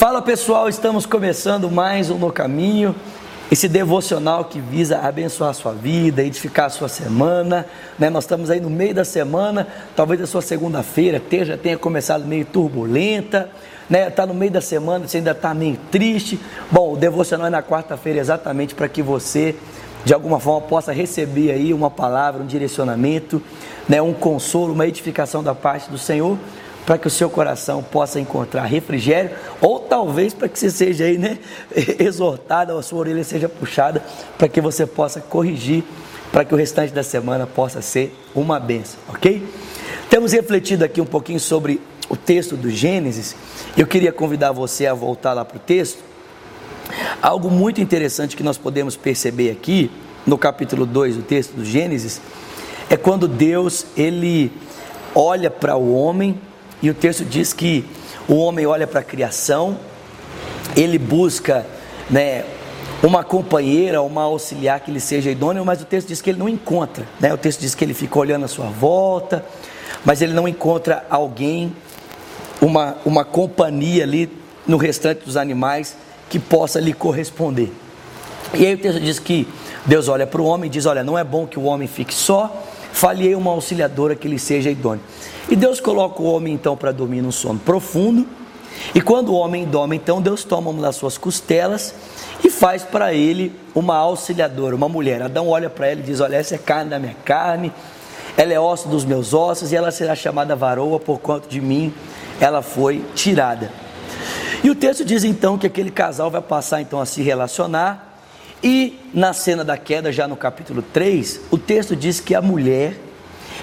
Fala 0.00 0.22
pessoal, 0.22 0.66
estamos 0.66 1.04
começando 1.04 1.70
mais 1.70 2.08
um 2.08 2.16
No 2.16 2.32
Caminho, 2.32 2.94
esse 3.52 3.68
devocional 3.68 4.46
que 4.46 4.58
visa 4.58 4.98
abençoar 4.98 5.50
a 5.50 5.52
sua 5.52 5.72
vida, 5.72 6.22
edificar 6.22 6.64
a 6.64 6.70
sua 6.70 6.88
semana. 6.88 7.66
Né? 7.98 8.08
Nós 8.08 8.24
estamos 8.24 8.48
aí 8.48 8.60
no 8.60 8.70
meio 8.70 8.94
da 8.94 9.04
semana, 9.04 9.66
talvez 9.94 10.22
a 10.22 10.26
sua 10.26 10.40
segunda-feira 10.40 11.20
já 11.44 11.58
tenha 11.58 11.76
começado 11.76 12.24
meio 12.24 12.46
turbulenta, 12.46 13.50
né? 13.90 14.08
Está 14.08 14.24
no 14.24 14.32
meio 14.32 14.50
da 14.50 14.62
semana, 14.62 15.06
você 15.06 15.18
ainda 15.18 15.32
está 15.32 15.52
meio 15.52 15.78
triste. 15.90 16.40
Bom, 16.70 16.94
o 16.94 16.96
devocional 16.96 17.48
é 17.48 17.50
na 17.50 17.62
quarta-feira 17.62 18.18
exatamente 18.18 18.74
para 18.74 18.88
que 18.88 19.02
você 19.02 19.54
de 20.02 20.14
alguma 20.14 20.40
forma 20.40 20.66
possa 20.66 20.94
receber 20.94 21.50
aí 21.50 21.74
uma 21.74 21.90
palavra, 21.90 22.42
um 22.42 22.46
direcionamento, 22.46 23.42
né, 23.86 24.00
um 24.00 24.14
consolo, 24.14 24.72
uma 24.72 24.86
edificação 24.86 25.42
da 25.42 25.54
parte 25.54 25.90
do 25.90 25.98
Senhor, 25.98 26.38
para 26.86 26.98
que 26.98 27.06
o 27.06 27.10
seu 27.10 27.30
coração 27.30 27.82
possa 27.82 28.18
encontrar 28.18 28.64
refrigério, 28.64 29.30
ou 29.60 29.80
talvez 29.80 30.34
para 30.34 30.48
que 30.48 30.58
você 30.58 30.70
seja 30.70 31.04
aí, 31.04 31.18
né, 31.18 31.38
exortado, 31.98 32.76
a 32.76 32.82
sua 32.82 33.00
orelha 33.00 33.24
seja 33.24 33.48
puxada, 33.48 34.02
para 34.36 34.48
que 34.48 34.60
você 34.60 34.86
possa 34.86 35.20
corrigir, 35.20 35.84
para 36.32 36.44
que 36.44 36.54
o 36.54 36.56
restante 36.56 36.92
da 36.92 37.02
semana 37.02 37.46
possa 37.46 37.82
ser 37.82 38.14
uma 38.34 38.58
benção, 38.58 38.98
ok? 39.08 39.46
Temos 40.08 40.32
refletido 40.32 40.84
aqui 40.84 41.00
um 41.00 41.06
pouquinho 41.06 41.40
sobre 41.40 41.80
o 42.08 42.16
texto 42.16 42.56
do 42.56 42.70
Gênesis. 42.70 43.36
Eu 43.76 43.86
queria 43.86 44.12
convidar 44.12 44.52
você 44.52 44.86
a 44.86 44.94
voltar 44.94 45.32
lá 45.32 45.44
para 45.44 45.56
o 45.56 45.60
texto 45.60 46.10
Algo 47.22 47.50
muito 47.50 47.80
interessante 47.80 48.36
que 48.36 48.42
nós 48.42 48.58
podemos 48.58 48.96
perceber 48.96 49.50
aqui, 49.50 49.90
no 50.26 50.36
capítulo 50.36 50.84
2 50.84 51.16
do 51.16 51.22
texto 51.22 51.52
do 51.52 51.64
Gênesis, 51.64 52.20
é 52.88 52.96
quando 52.96 53.26
Deus 53.28 53.86
ele 53.96 54.52
olha 55.14 55.50
para 55.50 55.76
o 55.76 55.94
homem, 55.94 56.40
e 56.82 56.88
o 56.88 56.94
texto 56.94 57.24
diz 57.24 57.52
que 57.52 57.84
o 58.28 58.36
homem 58.36 58.66
olha 58.66 58.86
para 58.86 59.00
a 59.00 59.02
criação, 59.02 59.78
ele 60.76 60.98
busca 60.98 61.66
né, 62.08 62.44
uma 63.02 63.24
companheira, 63.24 64.02
uma 64.02 64.22
auxiliar 64.22 64.80
que 64.80 64.90
lhe 64.90 65.00
seja 65.00 65.30
idôneo, 65.30 65.64
mas 65.64 65.82
o 65.82 65.84
texto 65.84 66.08
diz 66.08 66.20
que 66.20 66.30
ele 66.30 66.38
não 66.38 66.48
encontra. 66.48 67.06
Né? 67.18 67.32
O 67.32 67.38
texto 67.38 67.60
diz 67.60 67.74
que 67.74 67.84
ele 67.84 67.94
fica 67.94 68.18
olhando 68.18 68.44
à 68.44 68.48
sua 68.48 68.66
volta, 68.66 69.44
mas 70.04 70.22
ele 70.22 70.32
não 70.32 70.46
encontra 70.46 71.04
alguém, 71.10 71.74
uma, 72.60 72.96
uma 73.04 73.24
companhia 73.24 74.04
ali 74.04 74.30
no 74.66 74.76
restante 74.76 75.24
dos 75.24 75.36
animais 75.36 75.96
que 76.28 76.38
possa 76.38 76.78
lhe 76.78 76.92
corresponder. 76.92 77.72
E 78.54 78.66
aí 78.66 78.74
o 78.74 78.78
texto 78.78 79.00
diz 79.00 79.18
que 79.18 79.46
Deus 79.86 80.08
olha 80.08 80.26
para 80.26 80.40
o 80.40 80.44
homem 80.44 80.68
e 80.68 80.70
diz: 80.70 80.86
Olha, 80.86 81.02
não 81.02 81.18
é 81.18 81.24
bom 81.24 81.46
que 81.46 81.58
o 81.58 81.64
homem 81.64 81.88
fique 81.88 82.14
só, 82.14 82.64
falhei 82.92 83.34
uma 83.34 83.50
auxiliadora 83.50 84.14
que 84.14 84.28
lhe 84.28 84.38
seja 84.38 84.70
idônea. 84.70 85.02
E 85.48 85.56
Deus 85.56 85.80
coloca 85.80 86.22
o 86.22 86.26
homem 86.26 86.54
então 86.54 86.76
para 86.76 86.92
dormir 86.92 87.22
num 87.22 87.32
sono 87.32 87.58
profundo. 87.58 88.26
E 88.94 89.00
quando 89.00 89.30
o 89.30 89.34
homem 89.34 89.64
dorme, 89.66 89.96
então 89.96 90.22
Deus 90.22 90.44
toma 90.44 90.70
uma 90.70 90.82
das 90.82 90.96
suas 90.96 91.18
costelas 91.18 91.94
e 92.44 92.50
faz 92.50 92.82
para 92.82 93.12
ele 93.12 93.52
uma 93.74 93.96
auxiliadora, 93.96 94.74
uma 94.74 94.88
mulher. 94.88 95.22
Adão 95.22 95.48
olha 95.48 95.68
para 95.68 95.88
ela 95.88 96.00
e 96.00 96.04
diz: 96.04 96.20
Olha, 96.20 96.36
essa 96.36 96.54
é 96.54 96.58
carne 96.58 96.90
da 96.90 96.98
minha 96.98 97.16
carne, 97.24 97.72
ela 98.36 98.52
é 98.52 98.60
osso 98.60 98.88
dos 98.88 99.04
meus 99.04 99.34
ossos, 99.34 99.72
e 99.72 99.76
ela 99.76 99.90
será 99.90 100.14
chamada 100.14 100.56
varoa, 100.56 100.98
por 100.98 101.18
quanto 101.18 101.48
de 101.48 101.60
mim 101.60 101.92
ela 102.40 102.62
foi 102.62 103.04
tirada. 103.14 103.70
E 104.62 104.70
o 104.70 104.74
texto 104.74 105.04
diz 105.04 105.24
então 105.24 105.56
que 105.56 105.66
aquele 105.66 105.90
casal 105.90 106.30
vai 106.30 106.42
passar 106.42 106.80
então 106.80 107.00
a 107.00 107.06
se 107.06 107.22
relacionar. 107.22 108.09
E 108.62 108.98
na 109.14 109.32
cena 109.32 109.64
da 109.64 109.76
queda, 109.76 110.12
já 110.12 110.28
no 110.28 110.36
capítulo 110.36 110.82
3, 110.82 111.40
o 111.50 111.56
texto 111.56 111.96
diz 111.96 112.20
que 112.20 112.34
a 112.34 112.42
mulher, 112.42 112.94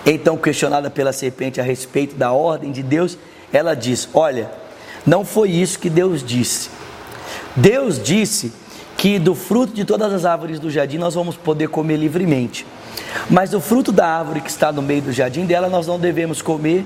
então 0.06 0.36
questionada 0.38 0.90
pela 0.90 1.14
serpente 1.14 1.62
a 1.62 1.64
respeito 1.64 2.16
da 2.16 2.32
ordem 2.32 2.72
de 2.72 2.82
Deus, 2.82 3.18
ela 3.54 3.76
diz: 3.76 4.10
Olha, 4.14 4.50
não 5.06 5.24
foi 5.24 5.52
isso 5.52 5.78
que 5.78 5.90
Deus 5.90 6.24
disse. 6.24 6.70
Deus 7.56 8.02
disse 8.02 8.52
que 8.98 9.20
do 9.20 9.36
fruto 9.36 9.74
de 9.74 9.86
todas 9.86 10.12
as 10.12 10.26
árvores 10.26 10.60
do 10.60 10.72
jardim 10.72 10.98
nós 10.98 11.14
vamos 11.14 11.38
poder 11.38 11.70
comer 11.70 11.98
livremente. 11.98 12.66
Mas 13.30 13.54
o 13.54 13.62
fruto 13.62 13.92
da 13.92 14.08
árvore 14.08 14.42
que 14.42 14.50
está 14.50 14.72
no 14.72 14.82
meio 14.82 15.04
do 15.04 15.12
jardim 15.12 15.46
dela 15.46 15.70
nós 15.70 15.86
não 15.86 16.00
devemos 16.00 16.42
comer, 16.42 16.84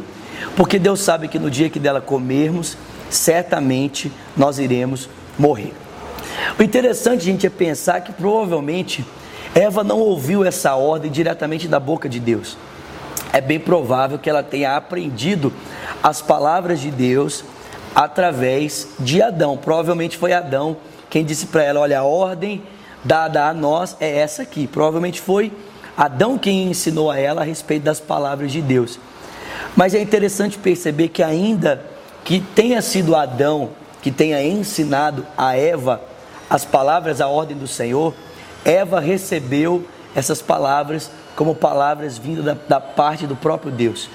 porque 0.58 0.78
Deus 0.78 1.00
sabe 1.00 1.30
que 1.30 1.40
no 1.40 1.50
dia 1.50 1.70
que 1.70 1.80
dela 1.80 2.02
comermos, 2.02 2.78
certamente 3.10 4.12
nós 4.36 4.60
iremos 4.60 5.10
morrer. 5.40 5.74
O 6.60 6.64
interessante, 6.64 7.24
gente, 7.24 7.46
é 7.46 7.50
pensar 7.50 8.02
que 8.02 8.12
provavelmente 8.12 9.06
Eva 9.54 9.84
não 9.84 10.00
ouviu 10.00 10.46
essa 10.46 10.76
ordem 10.76 11.12
diretamente 11.12 11.68
da 11.68 11.80
boca 11.80 12.08
de 12.08 12.20
Deus. 12.20 12.58
É 13.34 13.42
bem 13.42 13.60
provável 13.60 14.20
que 14.20 14.30
ela 14.30 14.44
tenha 14.44 14.76
aprendido 14.76 15.52
as 16.04 16.22
palavras 16.22 16.80
de 16.80 16.92
Deus 16.92 17.44
através 17.96 18.90
de 19.00 19.22
Adão. 19.22 19.58
Provavelmente 19.58 20.18
foi 20.18 20.34
Adão 20.34 20.78
quem 21.10 21.26
disse 21.26 21.48
para 21.48 21.64
ela: 21.64 21.80
Olha, 21.80 22.00
a 22.00 22.04
ordem 22.04 22.64
dada 23.04 23.48
a 23.48 23.54
nós 23.54 23.96
é 24.00 24.20
essa 24.20 24.44
aqui. 24.44 24.68
Provavelmente 24.68 25.20
foi 25.20 25.52
Adão 25.98 26.38
quem 26.38 26.70
ensinou 26.70 27.12
a 27.12 27.18
ela 27.18 27.42
a 27.42 27.46
respeito 27.46 27.84
das 27.84 28.00
palavras 28.00 28.52
de 28.52 28.62
Deus. 28.62 29.00
Mas 29.76 29.94
é 29.94 30.02
interessante 30.02 30.58
perceber 30.58 31.10
que 31.10 31.24
ainda 31.24 31.86
que 32.24 32.40
tenha 32.40 32.82
sido 32.82 33.16
Adão 33.16 33.70
que 34.02 34.12
tenha 34.12 34.44
ensinado 34.44 35.26
a 35.38 35.56
Eva 35.56 36.02
as 36.52 36.66
palavras, 36.66 37.22
a 37.22 37.30
ordem 37.30 37.56
do 37.56 37.66
Senhor, 37.66 38.14
Eva 38.66 39.00
recebeu 39.00 39.88
essas 40.14 40.42
palavras 40.42 41.10
como 41.34 41.56
palavras 41.56 42.18
vindas 42.18 42.44
da, 42.44 42.58
da, 42.68 42.82
parte 42.82 43.26
do 43.26 43.38
próprio 43.38 43.72
Deus. 43.72 44.10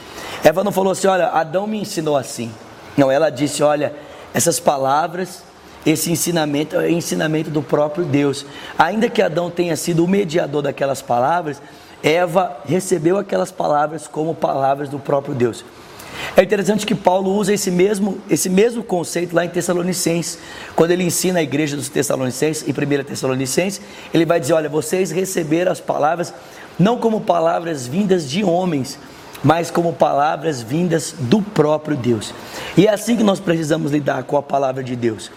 Eva 0.44 0.62
não 0.62 0.70
falou 0.70 0.92
assim, 0.92 1.06
olha, 1.06 1.28
Adão 1.28 1.66
me 1.66 1.80
ensinou 1.80 2.14
assim. 2.14 2.52
Não, 2.94 3.10
ela 3.10 3.30
disse, 3.30 3.62
olha, 3.62 3.94
essas 4.34 4.60
palavras, 4.60 5.42
esse 5.86 6.12
ensinamento 6.12 6.76
é 6.76 6.90
ensinamento 6.90 7.48
do 7.48 7.62
próprio 7.62 8.04
Deus. 8.04 8.44
Ainda 8.78 9.08
que 9.08 9.22
Adão 9.22 9.50
tenha 9.50 9.74
sido 9.74 10.04
o 10.04 10.08
mediador 10.08 10.60
daquelas 10.60 11.00
palavras, 11.00 11.62
Eva 12.02 12.58
recebeu 12.66 13.16
aquelas 13.16 13.50
palavras 13.50 14.06
como 14.06 14.34
palavras 14.34 14.90
do 14.90 14.98
próprio 14.98 15.34
Deus. 15.34 15.64
É 16.36 16.42
interessante 16.42 16.84
que 16.84 16.94
Paulo 16.94 17.34
usa 17.34 17.54
esse 17.54 17.70
mesmo, 17.70 18.18
esse 18.28 18.50
mesmo 18.50 18.84
conceito 18.84 19.34
lá 19.34 19.46
em 19.46 19.48
Tessalonicenses. 19.48 20.38
Quando 20.74 20.90
ele 20.90 21.02
ensina 21.02 21.38
a 21.38 21.42
igreja 21.42 21.74
dos 21.76 21.88
Tessalonicenses, 21.88 22.68
em 22.68 22.72
1 22.72 23.04
Tessalonicenses, 23.04 23.80
ele 24.12 24.26
vai 24.26 24.38
dizer: 24.38 24.52
Olha, 24.52 24.68
vocês 24.68 25.10
receberam 25.10 25.72
as 25.72 25.80
palavras 25.80 26.34
não 26.78 26.98
como 26.98 27.22
palavras 27.22 27.86
vindas 27.86 28.28
de 28.28 28.44
homens, 28.44 28.98
mas 29.42 29.70
como 29.70 29.94
palavras 29.94 30.60
vindas 30.60 31.14
do 31.18 31.40
próprio 31.40 31.96
Deus. 31.96 32.34
E 32.76 32.86
é 32.86 32.92
assim 32.92 33.16
que 33.16 33.24
nós 33.24 33.40
precisamos 33.40 33.90
lidar 33.90 34.24
com 34.24 34.36
a 34.36 34.42
palavra 34.42 34.84
de 34.84 34.94
Deus. 34.94 35.30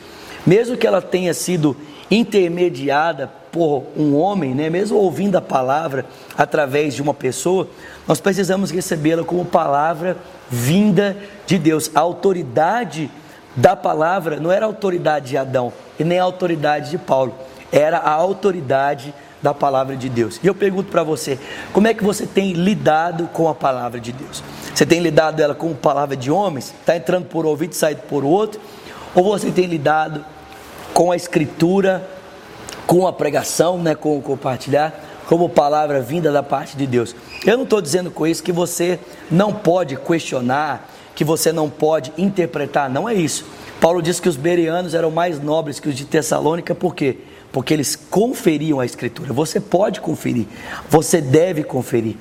Mesmo 0.46 0.76
que 0.76 0.86
ela 0.86 1.02
tenha 1.02 1.34
sido 1.34 1.78
intermediada 2.12 3.32
por 3.52 3.84
um 3.98 4.16
homem, 4.16 4.54
né, 4.54 4.70
mesmo 4.70 4.98
ouvindo 4.98 5.38
a 5.38 5.42
palavra 5.42 6.06
através 6.38 6.94
de 6.94 7.02
uma 7.02 7.14
pessoa, 7.14 7.68
nós 8.08 8.20
precisamos 8.20 8.72
recebê-la 8.72 9.24
como 9.24 9.46
palavra 9.46 10.18
vinda 10.50 11.18
de 11.46 11.58
Deus. 11.58 11.92
A 11.94 12.00
autoridade 12.00 13.10
da 13.56 13.76
palavra 13.76 14.40
não 14.40 14.52
era 14.52 14.66
a 14.66 14.68
autoridade 14.68 15.30
de 15.30 15.38
Adão 15.38 15.74
e 16.00 16.04
nem 16.04 16.20
a 16.20 16.24
autoridade 16.24 16.92
de 16.92 16.98
Paulo, 16.98 17.36
era 17.72 17.98
a 17.98 18.12
autoridade 18.12 19.14
da 19.42 19.54
palavra 19.54 19.96
de 19.96 20.10
Deus. 20.10 20.40
E 20.44 20.48
eu 20.48 20.56
pergunto 20.56 20.92
para 20.92 21.04
você, 21.04 21.40
como 21.72 21.88
é 21.88 21.94
que 21.94 22.04
você 22.04 22.26
tem 22.26 22.54
lidado 22.54 23.28
com 23.28 23.48
a 23.48 23.56
palavra 23.56 24.00
de 24.00 24.12
Deus? 24.12 24.44
Você 24.74 24.86
tem 24.86 25.00
lidado 25.00 25.42
ela 25.42 25.56
como 25.56 25.74
palavra 25.76 26.16
de 26.16 26.30
homens? 26.30 26.74
Está 26.80 26.96
entrando 26.96 27.26
por 27.26 27.46
um 27.46 27.50
ouvido 27.50 27.72
e 27.72 27.76
saindo 27.76 28.02
por 28.02 28.24
outro? 28.24 28.60
Ou 29.16 29.24
você 29.24 29.50
tem 29.52 29.66
lidado 29.66 30.24
com 30.94 31.12
a 31.12 31.16
escritura, 31.16 32.06
com 32.90 33.06
a 33.06 33.14
pregação, 33.14 33.78
né, 33.78 33.94
com 33.94 34.18
o 34.18 34.22
compartilhar? 34.22 35.06
como 35.28 35.48
palavra 35.48 36.02
vinda 36.02 36.32
da 36.32 36.42
parte 36.42 36.76
de 36.76 36.88
Deus. 36.88 37.16
Eu 37.46 37.56
não 37.56 37.64
estou 37.64 37.80
dizendo 37.80 38.10
com 38.10 38.26
isso 38.26 38.42
que 38.42 38.52
você 38.52 39.00
não 39.30 39.54
pode 39.54 39.96
questionar, 39.96 40.90
que 41.14 41.24
você 41.24 41.54
não 41.54 41.70
pode 41.70 42.12
interpretar, 42.18 42.90
não 42.90 43.08
é 43.08 43.14
isso. 43.14 43.46
Paulo 43.80 44.02
diz 44.02 44.20
que 44.20 44.28
os 44.28 44.36
bereanos 44.36 44.96
eram 44.96 45.12
mais 45.12 45.40
nobres 45.40 45.80
que 45.80 45.88
os 45.88 45.94
de 45.94 46.04
Tessalônica, 46.04 46.74
por 46.74 46.96
quê? 46.96 47.20
Porque 47.52 47.76
eles 47.76 47.96
conferiam 47.96 48.80
a 48.80 48.88
Escritura. 48.88 49.32
Você 49.34 49.60
pode 49.60 50.02
conferir, 50.02 50.48
você 50.90 51.22
deve 51.22 51.64
conferir, 51.64 52.16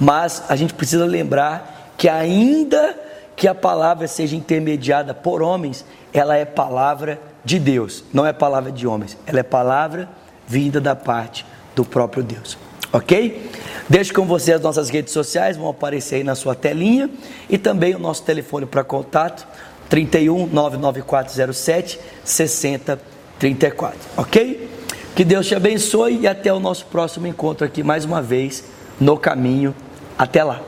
mas 0.00 0.42
a 0.48 0.56
gente 0.56 0.74
precisa 0.74 1.04
lembrar 1.04 1.92
que, 1.96 2.08
ainda 2.08 2.98
que 3.36 3.46
a 3.46 3.54
palavra 3.54 4.08
seja 4.08 4.34
intermediada 4.34 5.14
por 5.14 5.42
homens, 5.42 5.84
ela 6.12 6.36
é 6.36 6.44
palavra 6.44 7.20
de 7.44 7.58
Deus, 7.58 8.04
não 8.12 8.26
é 8.26 8.32
palavra 8.32 8.70
de 8.70 8.86
homens, 8.86 9.16
ela 9.26 9.40
é 9.40 9.42
palavra 9.42 10.08
vinda 10.46 10.80
da 10.80 10.96
parte 10.96 11.44
do 11.74 11.84
próprio 11.84 12.22
Deus. 12.22 12.58
Ok? 12.92 13.50
Deixo 13.88 14.14
com 14.14 14.24
você 14.24 14.52
as 14.52 14.60
nossas 14.60 14.88
redes 14.88 15.12
sociais, 15.12 15.56
vão 15.56 15.68
aparecer 15.68 16.16
aí 16.16 16.24
na 16.24 16.34
sua 16.34 16.54
telinha 16.54 17.10
e 17.48 17.58
também 17.58 17.94
o 17.94 17.98
nosso 17.98 18.22
telefone 18.22 18.66
para 18.66 18.82
contato 18.82 19.46
31 19.88 20.46
99407 20.46 22.00
6034. 22.24 23.98
Ok? 24.16 24.68
Que 25.14 25.24
Deus 25.24 25.46
te 25.46 25.54
abençoe 25.54 26.20
e 26.20 26.28
até 26.28 26.52
o 26.52 26.60
nosso 26.60 26.86
próximo 26.86 27.26
encontro 27.26 27.66
aqui 27.66 27.82
mais 27.82 28.04
uma 28.04 28.22
vez 28.22 28.64
no 29.00 29.16
caminho. 29.16 29.74
Até 30.16 30.42
lá. 30.42 30.60